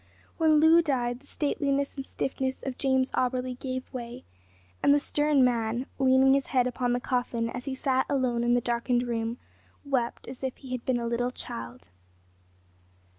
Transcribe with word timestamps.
When 0.39 0.59
Loo 0.59 0.81
died 0.81 1.19
the 1.19 1.27
stateliness 1.27 1.95
and 1.95 2.03
stiffness 2.03 2.63
of 2.63 2.79
James 2.79 3.11
Auberly 3.11 3.59
gave 3.59 3.93
way, 3.93 4.25
and 4.81 4.91
the 4.95 4.99
stern 4.99 5.43
man, 5.45 5.85
leaning 5.99 6.33
his 6.33 6.47
head 6.47 6.65
upon 6.65 6.93
the 6.93 6.99
coffin, 6.99 7.51
as 7.51 7.65
he 7.65 7.75
sat 7.75 8.07
alone 8.09 8.43
in 8.43 8.55
the 8.55 8.61
darkened 8.61 9.03
room, 9.03 9.37
wept 9.85 10.27
as 10.27 10.41
if 10.41 10.57
he 10.57 10.71
had 10.71 10.83
been 10.85 10.97
a 10.99 11.05
little 11.05 11.29
child. 11.29 11.89